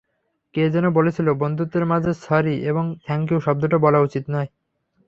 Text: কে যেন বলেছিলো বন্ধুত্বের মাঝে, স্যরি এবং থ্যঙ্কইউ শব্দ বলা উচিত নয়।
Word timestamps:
কে 0.55 0.63
যেন 0.69 0.85
বলেছিলো 0.89 1.31
বন্ধুত্বের 1.35 1.85
মাঝে, 1.85 2.11
স্যরি 2.15 2.55
এবং 2.63 2.85
থ্যঙ্কইউ 3.05 3.39
শব্দ 3.39 3.63
বলা 3.77 3.99
উচিত 3.99 4.23
নয়। 4.29 4.49